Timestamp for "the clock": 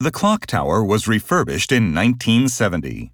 0.00-0.46